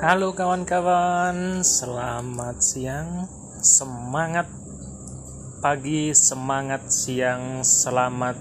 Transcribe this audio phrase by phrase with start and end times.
[0.00, 3.28] Halo kawan-kawan, selamat siang,
[3.60, 4.48] semangat
[5.60, 8.40] pagi, semangat siang, selamat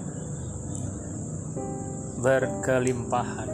[2.23, 3.51] berkelimpahan.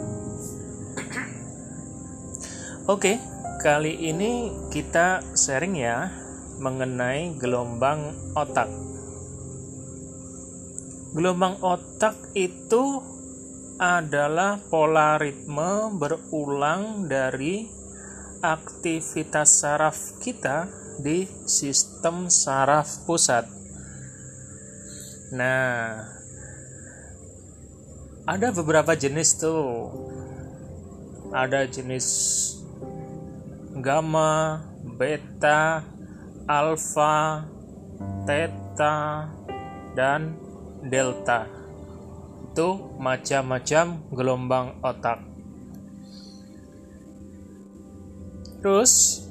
[2.86, 3.18] Oke,
[3.58, 6.06] kali ini kita sharing ya
[6.62, 8.70] mengenai gelombang otak.
[11.10, 13.02] Gelombang otak itu
[13.82, 17.75] adalah pola ritme berulang dari
[18.42, 20.68] aktivitas saraf kita
[21.00, 23.44] di sistem saraf pusat.
[25.36, 26.06] Nah,
[28.26, 29.92] ada beberapa jenis tuh.
[31.34, 32.06] Ada jenis
[33.82, 34.62] gamma,
[34.96, 35.84] beta,
[36.46, 37.44] alfa,
[38.24, 39.28] theta,
[39.98, 40.38] dan
[40.86, 41.44] delta.
[42.50, 45.35] Itu macam-macam gelombang otak.
[48.60, 49.24] Terus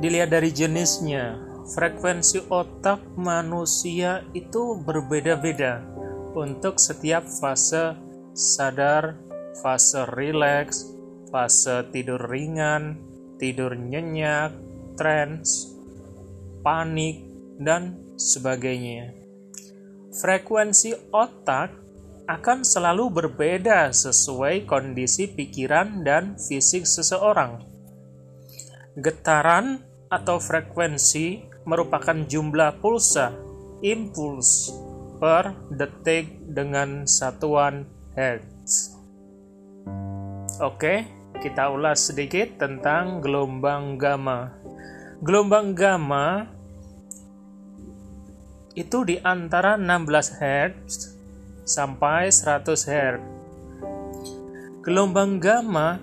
[0.00, 1.38] dilihat dari jenisnya,
[1.74, 5.80] frekuensi otak manusia itu berbeda-beda
[6.34, 7.94] untuk setiap fase
[8.34, 9.16] sadar,
[9.62, 10.92] fase rileks,
[11.30, 12.98] fase tidur ringan,
[13.38, 14.50] tidur nyenyak,
[14.98, 15.74] trance,
[16.62, 17.22] panik,
[17.58, 19.14] dan sebagainya.
[20.14, 21.74] Frekuensi otak
[22.24, 27.60] akan selalu berbeda sesuai kondisi pikiran dan fisik seseorang.
[28.96, 33.36] Getaran atau frekuensi merupakan jumlah pulsa
[33.84, 34.72] impuls
[35.20, 37.84] per detik dengan satuan
[38.16, 38.96] hertz.
[40.64, 41.04] Oke,
[41.44, 44.54] kita ulas sedikit tentang gelombang gamma.
[45.20, 46.48] Gelombang gamma
[48.74, 51.13] itu di antara 16 Hz
[51.64, 53.20] sampai 100 Hz.
[54.84, 55.96] Gelombang gamma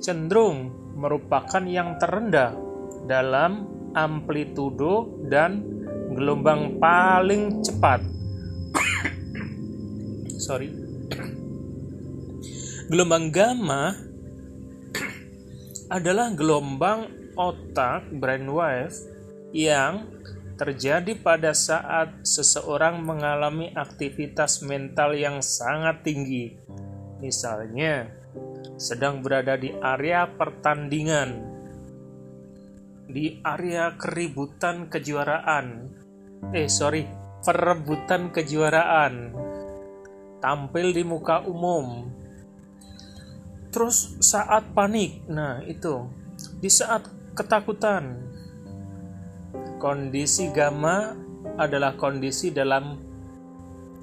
[0.00, 2.56] cenderung merupakan yang terendah
[3.04, 5.60] dalam amplitudo dan
[6.16, 8.00] gelombang paling cepat.
[10.48, 10.72] Sorry.
[12.88, 13.96] Gelombang gamma
[15.92, 18.96] adalah gelombang otak brainwave
[19.52, 20.08] yang
[20.62, 26.54] terjadi pada saat seseorang mengalami aktivitas mental yang sangat tinggi.
[27.18, 28.06] Misalnya,
[28.78, 31.34] sedang berada di area pertandingan,
[33.10, 35.90] di area keributan kejuaraan.
[36.54, 37.10] Eh, sorry,
[37.42, 39.34] perebutan kejuaraan.
[40.38, 42.06] Tampil di muka umum.
[43.74, 46.06] Terus saat panik, nah itu.
[46.62, 47.02] Di saat
[47.34, 48.30] ketakutan,
[49.82, 51.10] Kondisi gamma
[51.58, 53.02] adalah kondisi dalam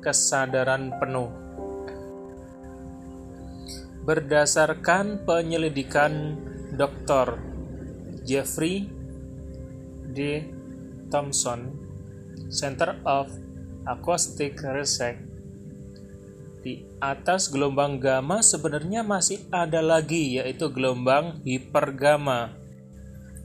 [0.03, 1.31] kesadaran penuh.
[4.03, 6.35] Berdasarkan penyelidikan
[6.75, 7.39] Dr.
[8.27, 8.91] Jeffrey
[10.11, 10.51] D.
[11.07, 11.71] Thompson,
[12.51, 13.31] Center of
[13.87, 15.23] Acoustic Research,
[16.59, 22.58] di atas gelombang gamma sebenarnya masih ada lagi yaitu gelombang hipergamma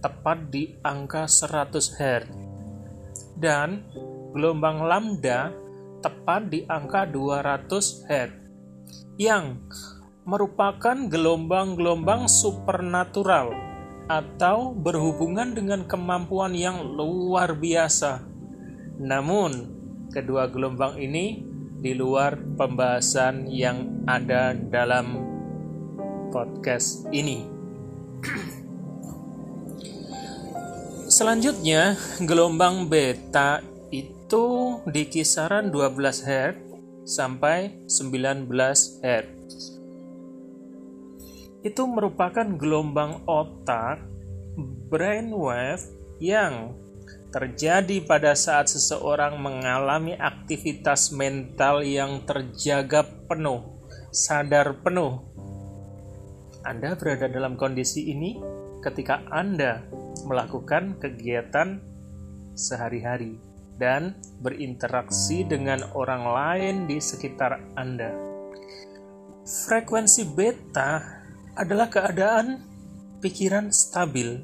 [0.04, 2.28] tepat di angka 100 Hz
[3.40, 3.88] dan
[4.36, 5.48] gelombang lambda
[6.04, 8.30] tepat di angka 200 Hz
[9.16, 9.64] yang
[10.28, 13.56] merupakan gelombang-gelombang supernatural
[14.04, 18.20] atau berhubungan dengan kemampuan yang luar biasa.
[19.00, 19.72] Namun,
[20.12, 21.40] kedua gelombang ini
[21.80, 25.24] di luar pembahasan yang ada dalam
[26.28, 27.48] podcast ini.
[31.14, 31.94] Selanjutnya,
[32.26, 33.62] gelombang beta
[33.94, 34.46] itu
[34.82, 36.58] di kisaran 12 Hz
[37.06, 38.50] sampai 19
[38.98, 39.54] Hz.
[41.62, 44.02] Itu merupakan gelombang otak
[44.90, 45.86] brainwave
[46.18, 46.74] yang
[47.30, 55.22] terjadi pada saat seseorang mengalami aktivitas mental yang terjaga penuh, sadar penuh.
[56.66, 58.53] Anda berada dalam kondisi ini
[58.84, 59.80] ketika Anda
[60.28, 61.80] melakukan kegiatan
[62.52, 63.40] sehari-hari
[63.80, 68.12] dan berinteraksi dengan orang lain di sekitar Anda.
[69.44, 71.00] Frekuensi beta
[71.56, 72.60] adalah keadaan
[73.18, 74.40] pikiran stabil.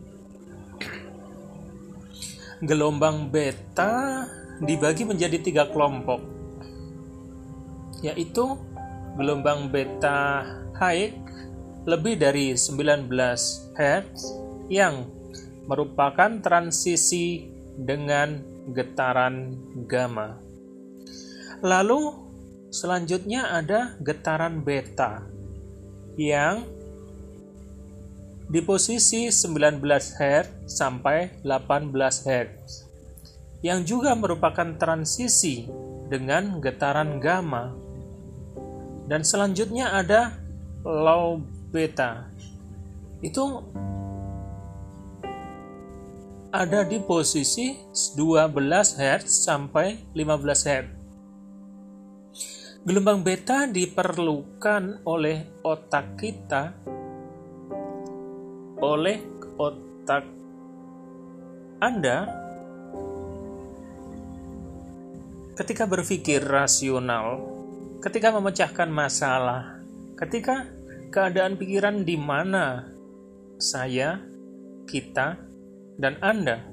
[2.60, 4.24] Gelombang beta
[4.60, 6.20] dibagi menjadi tiga kelompok,
[8.04, 8.44] yaitu
[9.16, 10.44] gelombang beta
[10.76, 11.16] high
[11.90, 13.10] lebih dari 19
[13.74, 14.14] Hz
[14.70, 15.10] yang
[15.66, 18.38] merupakan transisi dengan
[18.70, 19.58] getaran
[19.90, 20.38] gamma.
[21.66, 22.14] Lalu
[22.70, 25.26] selanjutnya ada getaran beta
[26.14, 26.62] yang
[28.46, 31.90] di posisi 19 Hz sampai 18
[32.26, 32.86] Hz
[33.66, 35.66] yang juga merupakan transisi
[36.06, 37.74] dengan getaran gamma.
[39.10, 40.38] Dan selanjutnya ada
[40.86, 42.26] low beta.
[43.22, 43.62] Itu
[46.50, 50.86] ada di posisi 12 Hz sampai 15 Hz.
[52.80, 56.74] Gelombang beta diperlukan oleh otak kita
[58.80, 59.20] oleh
[59.60, 60.24] otak
[61.76, 62.24] Anda
[65.60, 67.44] ketika berpikir rasional,
[68.00, 69.84] ketika memecahkan masalah,
[70.16, 70.64] ketika
[71.10, 72.86] keadaan pikiran di mana
[73.58, 74.22] saya,
[74.86, 75.36] kita,
[76.00, 76.70] dan Anda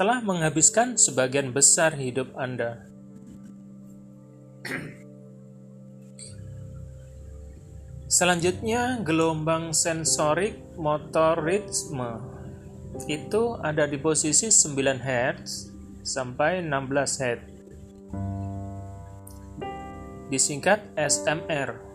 [0.00, 2.88] telah menghabiskan sebagian besar hidup Anda.
[8.08, 12.24] Selanjutnya, gelombang sensorik motorisme
[13.06, 15.70] itu ada di posisi 9 Hz
[16.02, 17.40] sampai 16 Hz.
[20.32, 21.89] Disingkat SMR.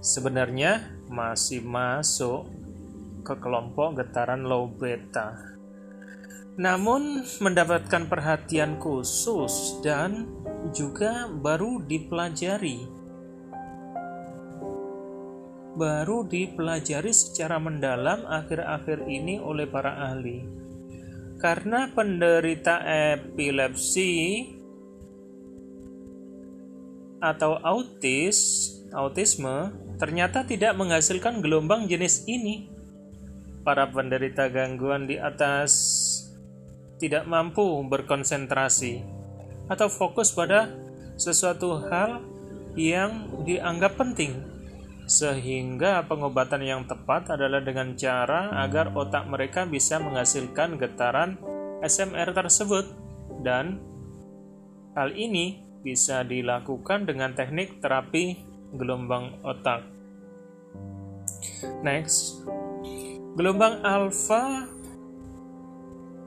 [0.00, 2.48] Sebenarnya masih masuk
[3.20, 5.36] ke kelompok getaran low beta.
[6.56, 10.28] Namun mendapatkan perhatian khusus dan
[10.72, 13.00] juga baru dipelajari
[15.80, 20.44] baru dipelajari secara mendalam akhir-akhir ini oleh para ahli.
[21.40, 24.44] Karena penderita epilepsi
[27.16, 32.72] atau autis, autisme ternyata tidak menghasilkan gelombang jenis ini.
[33.60, 35.70] Para penderita gangguan di atas
[36.96, 39.04] tidak mampu berkonsentrasi
[39.68, 40.72] atau fokus pada
[41.20, 42.24] sesuatu hal
[42.72, 44.50] yang dianggap penting
[45.10, 51.34] sehingga pengobatan yang tepat adalah dengan cara agar otak mereka bisa menghasilkan getaran
[51.82, 52.86] SMR tersebut
[53.42, 53.82] dan
[54.94, 59.82] hal ini bisa dilakukan dengan teknik terapi gelombang otak.
[61.82, 62.44] Next,
[63.34, 64.68] gelombang alfa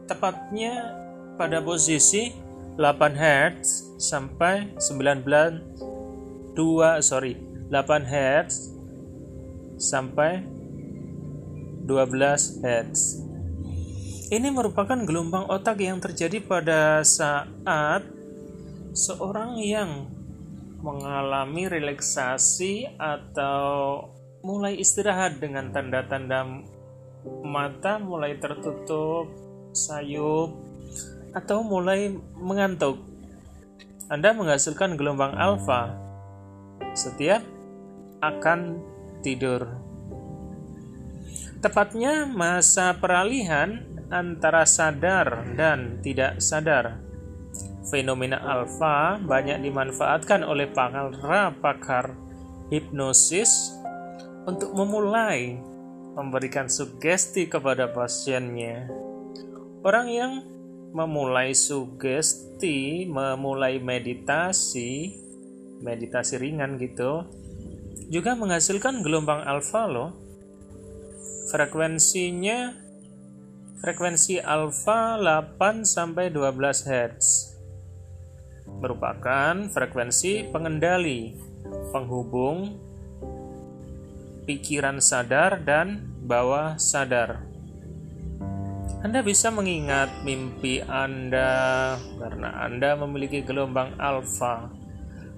[0.09, 0.97] tepatnya
[1.39, 2.33] pada posisi
[2.77, 7.37] 8 Hz sampai 19 2 sorry
[7.69, 8.73] 8 Hz
[9.77, 10.45] sampai
[11.85, 13.01] 12 Hz.
[14.33, 18.01] Ini merupakan gelombang otak yang terjadi pada saat
[18.93, 20.09] seorang yang
[20.83, 24.03] mengalami relaksasi atau
[24.43, 26.43] mulai istirahat dengan tanda-tanda
[27.47, 29.31] mata mulai tertutup,
[29.71, 30.51] sayup,
[31.31, 32.99] atau mulai mengantuk.
[34.11, 35.95] Anda menghasilkan gelombang alfa
[36.91, 37.41] setiap
[38.19, 38.83] akan
[39.23, 39.65] tidur.
[41.63, 46.99] Tepatnya masa peralihan antara sadar dan tidak sadar.
[47.93, 51.13] Fenomena alfa banyak dimanfaatkan oleh para
[51.53, 52.17] pakar
[52.73, 53.69] hipnosis
[54.49, 55.61] untuk memulai
[56.17, 58.89] memberikan sugesti kepada pasiennya.
[59.85, 60.41] Orang yang
[60.89, 65.13] memulai sugesti, memulai meditasi,
[65.85, 67.29] meditasi ringan gitu,
[68.09, 70.17] juga menghasilkan gelombang alfa loh.
[71.53, 72.73] Frekuensinya
[73.85, 77.52] frekuensi alfa 8 sampai 12 Hz.
[78.79, 81.35] Merupakan frekuensi pengendali,
[81.91, 82.79] penghubung
[84.47, 87.45] pikiran sadar dan bawah sadar.
[89.03, 94.71] Anda bisa mengingat mimpi Anda karena Anda memiliki gelombang alfa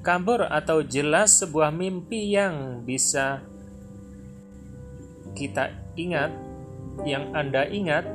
[0.06, 3.42] kabur atau jelas sebuah mimpi yang bisa
[5.34, 6.30] kita ingat,
[7.04, 8.06] yang Anda ingat,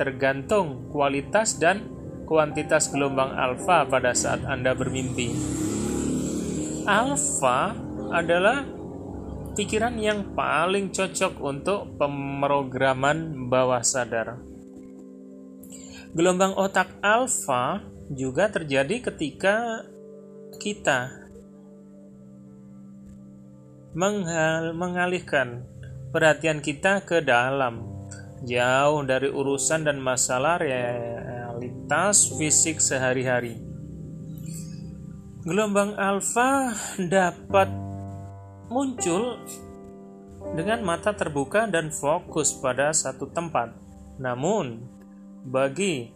[0.00, 1.93] tergantung kualitas dan
[2.24, 5.30] kuantitas gelombang alfa pada saat Anda bermimpi.
[6.84, 7.72] Alfa
[8.12, 8.64] adalah
[9.54, 14.42] pikiran yang paling cocok untuk pemrograman bawah sadar.
[16.14, 19.82] Gelombang otak alfa juga terjadi ketika
[20.58, 21.24] kita
[24.74, 25.66] mengalihkan
[26.10, 27.82] perhatian kita ke dalam,
[28.42, 30.58] jauh dari urusan dan masalah
[31.54, 33.54] realitas fisik sehari-hari.
[35.46, 37.70] Gelombang alfa dapat
[38.66, 39.38] muncul
[40.58, 43.70] dengan mata terbuka dan fokus pada satu tempat.
[44.18, 44.82] Namun,
[45.46, 46.10] bagi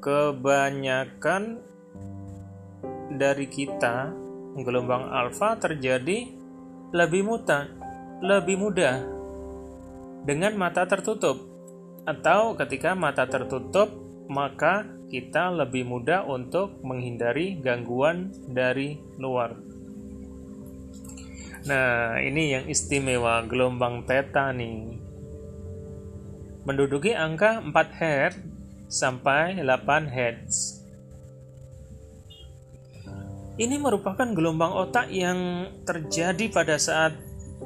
[0.00, 1.60] kebanyakan
[3.12, 4.08] dari kita,
[4.56, 6.32] gelombang alfa terjadi
[6.96, 7.68] lebih mudah,
[8.24, 9.04] lebih mudah
[10.24, 11.55] dengan mata tertutup
[12.06, 13.90] atau ketika mata tertutup
[14.30, 19.54] maka kita lebih mudah untuk menghindari gangguan dari luar.
[21.66, 25.02] Nah, ini yang istimewa gelombang theta nih.
[26.66, 28.34] Menduduki angka 4 Hz
[28.86, 30.54] sampai 8 Hz.
[33.56, 37.16] Ini merupakan gelombang otak yang terjadi pada saat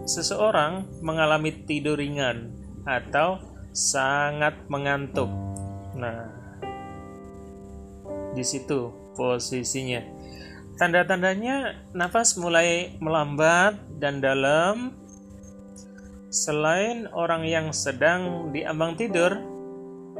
[0.07, 2.55] seseorang mengalami tidur ringan
[2.87, 5.31] atau sangat mengantuk.
[5.95, 6.31] Nah,
[8.35, 10.03] di situ posisinya.
[10.81, 14.97] Tanda-tandanya nafas mulai melambat dan dalam.
[16.31, 19.35] Selain orang yang sedang diambang tidur,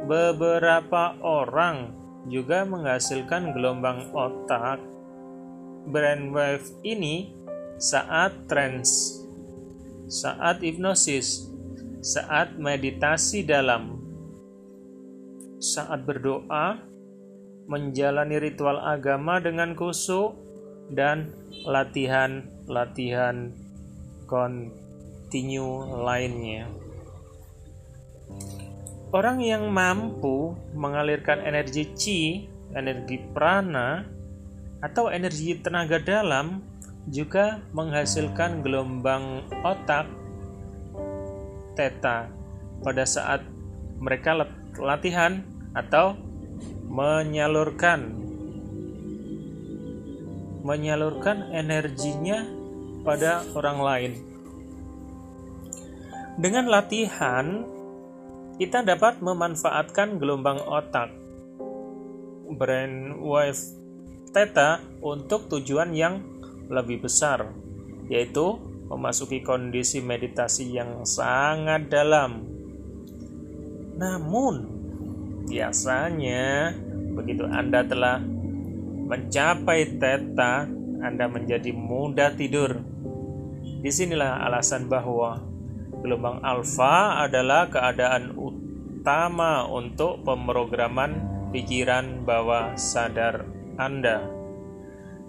[0.05, 1.95] beberapa orang
[2.27, 4.83] juga menghasilkan gelombang otak
[5.87, 7.33] brainwave ini
[7.81, 9.23] saat trance,
[10.05, 11.49] saat hipnosis,
[12.01, 14.01] saat meditasi dalam,
[15.61, 16.81] saat berdoa,
[17.69, 20.33] menjalani ritual agama dengan kusuk
[20.89, 21.29] dan
[21.69, 23.53] latihan-latihan
[24.25, 26.65] kontinu lainnya.
[29.13, 32.21] Orang yang mampu mengalirkan energi chi,
[32.73, 34.07] energi prana,
[34.81, 36.65] atau energi tenaga dalam
[37.05, 40.20] juga menghasilkan gelombang otak
[41.81, 42.29] theta
[42.85, 43.41] pada saat
[43.97, 44.37] mereka
[44.77, 45.41] latihan
[45.73, 46.13] atau
[46.85, 48.21] menyalurkan
[50.61, 52.45] menyalurkan energinya
[53.01, 54.11] pada orang lain.
[56.37, 57.65] Dengan latihan,
[58.61, 61.09] kita dapat memanfaatkan gelombang otak
[62.61, 63.57] brainwave
[64.29, 66.21] theta untuk tujuan yang
[66.69, 67.49] lebih besar,
[68.05, 68.61] yaitu
[68.91, 72.43] memasuki kondisi meditasi yang sangat dalam.
[73.95, 74.81] Namun,
[75.51, 76.71] Biasanya,
[77.11, 78.23] begitu Anda telah
[79.11, 80.63] mencapai teta,
[81.03, 82.79] Anda menjadi mudah tidur.
[83.83, 85.43] Di sinilah alasan bahwa
[85.99, 91.19] gelombang alfa adalah keadaan utama untuk pemrograman
[91.51, 93.43] pikiran bawah sadar
[93.75, 94.40] Anda.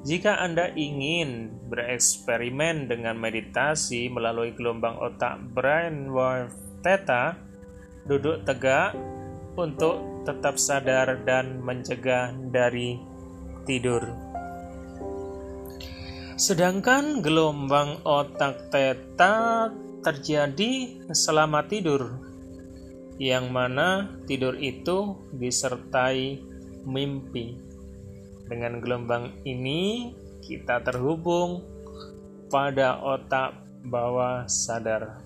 [0.02, 6.50] Jika Anda ingin bereksperimen dengan meditasi melalui gelombang otak brainwave
[6.82, 7.38] theta,
[8.10, 8.98] duduk tegak
[9.54, 12.98] untuk tetap sadar dan mencegah dari
[13.62, 14.02] tidur.
[16.34, 19.70] Sedangkan gelombang otak teta
[20.02, 22.18] terjadi selama tidur,
[23.22, 26.42] yang mana tidur itu disertai
[26.82, 27.71] mimpi.
[28.52, 30.12] Dengan gelombang ini,
[30.44, 31.64] kita terhubung
[32.52, 35.24] pada otak bawah sadar.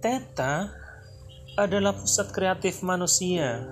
[0.00, 0.72] Teta
[1.60, 3.68] adalah pusat kreatif manusia.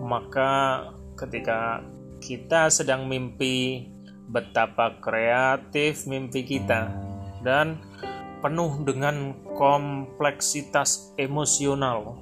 [0.00, 0.88] Maka
[1.20, 1.84] ketika
[2.24, 3.84] kita sedang mimpi,
[4.32, 6.96] betapa kreatif mimpi kita
[7.44, 7.76] dan
[8.40, 12.16] penuh dengan kompleksitas emosional.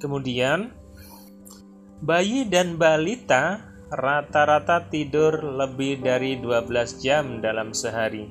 [0.00, 0.72] Kemudian,
[2.02, 8.28] bayi dan balita rata-rata tidur lebih dari 12 jam dalam sehari.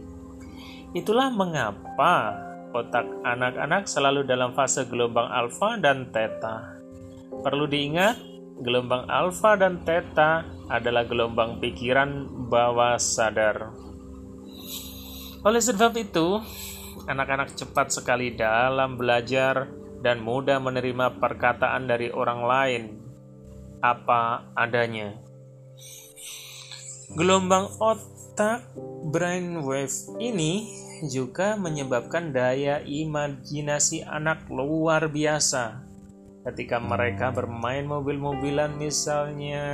[0.96, 6.76] Itulah mengapa Otak anak-anak selalu dalam fase gelombang alfa dan theta.
[7.40, 8.20] Perlu diingat,
[8.60, 13.72] gelombang alfa dan theta adalah gelombang pikiran bawah sadar.
[15.48, 16.44] Oleh sebab itu,
[17.08, 19.72] anak-anak cepat sekali dalam belajar
[20.04, 22.84] dan mudah menerima perkataan dari orang lain
[23.82, 25.16] apa adanya.
[27.14, 28.68] Gelombang otak
[29.08, 30.68] brainwave ini
[31.06, 35.86] juga menyebabkan daya imajinasi anak luar biasa
[36.48, 39.66] ketika mereka bermain mobil-mobilan misalnya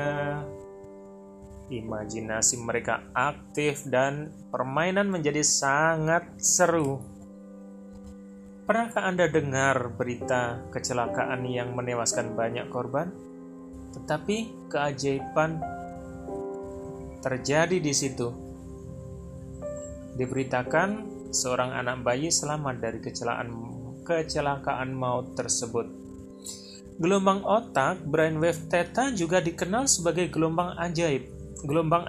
[1.72, 7.14] imajinasi mereka aktif dan permainan menjadi sangat seru
[8.64, 13.12] Pernahkah Anda dengar berita kecelakaan yang menewaskan banyak korban?
[13.94, 15.62] Tetapi keajaiban
[17.24, 18.28] terjadi di situ.
[20.14, 23.50] Diberitakan seorang anak bayi selamat dari kecelakaan
[24.04, 25.88] kecelakaan maut tersebut.
[27.00, 31.26] Gelombang otak brainwave theta juga dikenal sebagai gelombang ajaib,
[31.66, 32.06] gelombang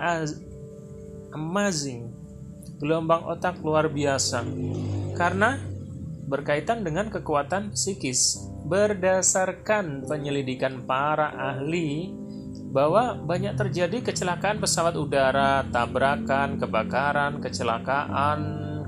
[1.32, 2.12] amazing,
[2.76, 4.44] gelombang otak luar biasa.
[5.16, 5.56] Karena
[6.28, 8.44] berkaitan dengan kekuatan psikis.
[8.64, 12.24] Berdasarkan penyelidikan para ahli,
[12.74, 18.40] bahwa banyak terjadi kecelakaan pesawat udara, tabrakan, kebakaran, kecelakaan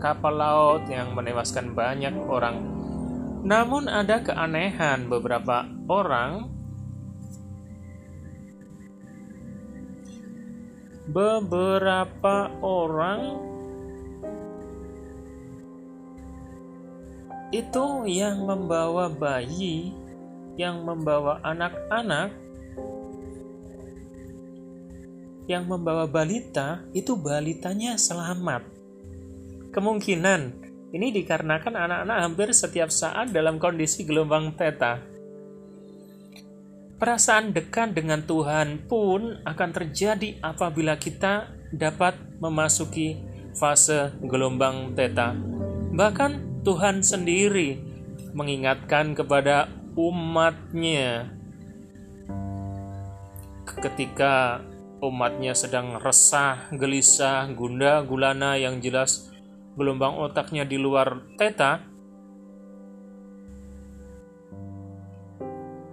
[0.03, 2.67] kapal laut yang menewaskan banyak orang.
[3.47, 6.51] Namun ada keanehan beberapa orang
[11.07, 13.21] beberapa orang
[17.55, 19.95] itu yang membawa bayi,
[20.59, 22.35] yang membawa anak-anak,
[25.47, 28.67] yang membawa balita, itu balitanya selamat.
[29.71, 30.41] Kemungkinan
[30.91, 34.99] ini dikarenakan anak-anak hampir setiap saat dalam kondisi gelombang theta.
[36.97, 43.21] Perasaan dekat dengan Tuhan pun akan terjadi apabila kita dapat memasuki
[43.53, 45.37] fase gelombang theta.
[45.93, 47.79] Bahkan Tuhan sendiri
[48.35, 51.31] mengingatkan kepada umatnya.
[53.63, 54.59] Ketika
[54.99, 59.31] umatnya sedang resah, gelisah, gunda, gulana yang jelas
[59.79, 61.87] gelombang otaknya di luar teta,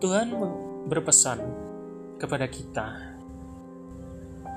[0.01, 0.34] Tuhan
[0.89, 1.39] berpesan
[2.18, 2.98] kepada kita,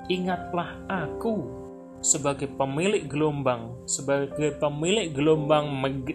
[0.08, 1.65] "Ingatlah Aku
[2.00, 5.70] sebagai pemilik gelombang, sebagai pemilik gelombang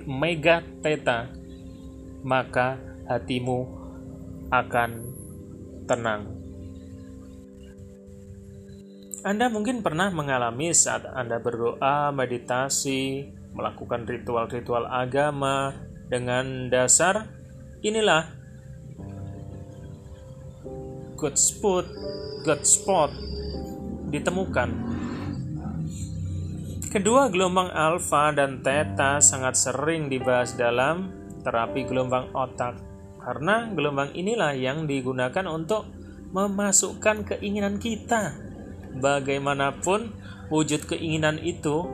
[0.07, 1.29] mega theta,
[2.21, 2.77] maka
[3.09, 3.65] hatimu
[4.51, 4.89] akan
[5.88, 6.41] tenang.
[9.21, 15.75] Anda mungkin pernah mengalami saat Anda berdoa, meditasi, melakukan ritual-ritual agama
[16.09, 17.29] dengan dasar
[17.85, 18.25] inilah
[21.15, 21.85] good spot,
[22.41, 23.13] good spot
[24.09, 24.69] ditemukan
[26.91, 31.07] Kedua gelombang alfa dan theta sangat sering dibahas dalam
[31.39, 32.75] terapi gelombang otak
[33.24, 35.88] karena gelombang inilah yang digunakan untuk
[36.36, 38.36] memasukkan keinginan kita.
[38.99, 40.12] Bagaimanapun
[40.51, 41.88] wujud keinginan itu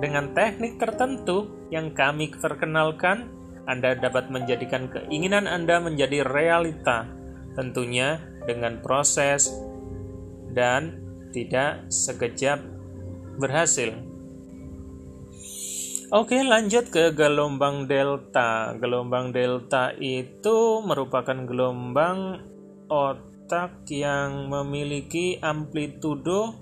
[0.00, 3.28] dengan teknik tertentu yang kami perkenalkan,
[3.68, 7.04] Anda dapat menjadikan keinginan Anda menjadi realita.
[7.52, 9.52] Tentunya dengan proses
[10.56, 10.96] dan
[11.36, 12.77] tidak sekejap
[13.38, 13.94] berhasil.
[16.08, 18.72] Oke, lanjut ke gelombang delta.
[18.80, 22.40] Gelombang delta itu merupakan gelombang
[22.88, 26.56] otak yang memiliki amplitudo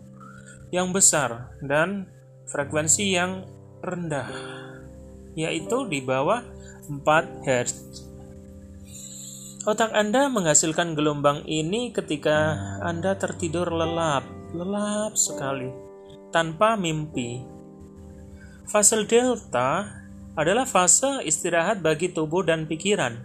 [0.75, 2.11] yang besar dan
[2.51, 3.47] frekuensi yang
[3.87, 4.27] rendah,
[5.39, 6.43] yaitu di bawah
[6.91, 8.03] 4 Hz.
[9.63, 15.86] Otak Anda menghasilkan gelombang ini ketika Anda tertidur lelap, lelap sekali
[16.37, 17.41] tanpa mimpi.
[18.69, 19.89] Fase delta
[20.37, 23.25] adalah fase istirahat bagi tubuh dan pikiran.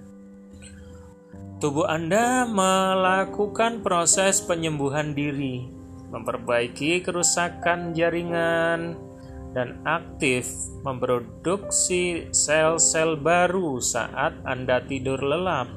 [1.59, 5.67] Tubuh Anda melakukan proses penyembuhan diri,
[6.07, 8.95] memperbaiki kerusakan jaringan,
[9.51, 10.47] dan aktif
[10.87, 15.67] memproduksi sel-sel baru saat Anda tidur lelap.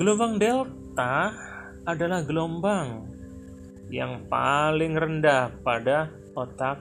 [0.00, 1.36] Gelombang delta
[1.84, 3.11] adalah gelombang
[3.92, 6.80] yang paling rendah pada otak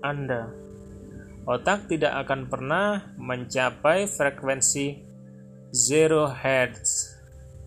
[0.00, 0.48] Anda.
[1.44, 5.04] Otak tidak akan pernah mencapai frekuensi
[5.68, 6.88] 0 Hz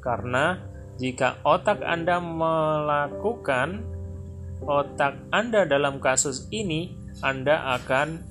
[0.02, 0.58] karena
[0.98, 3.86] jika otak Anda melakukan
[4.66, 8.26] otak Anda dalam kasus ini, Anda akan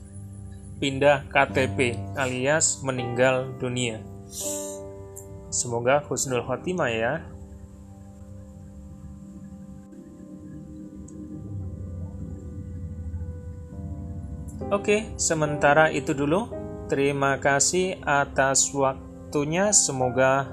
[0.83, 4.03] pindah KTP alias meninggal dunia.
[5.53, 7.15] Semoga husnul khotimah ya.
[14.73, 16.49] Oke, sementara itu dulu.
[16.89, 19.69] Terima kasih atas waktunya.
[19.69, 20.49] Semoga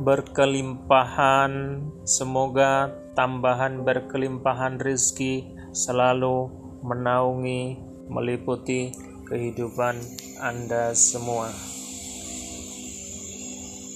[0.00, 5.44] berkelimpahan, semoga tambahan berkelimpahan rezeki
[5.76, 6.48] selalu
[6.88, 7.76] menaungi,
[8.08, 8.96] meliputi
[9.28, 10.00] kehidupan
[10.40, 11.52] Anda semua.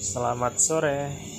[0.04, 1.37] Selamat sore.